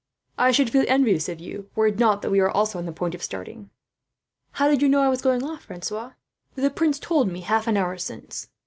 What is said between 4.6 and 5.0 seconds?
did you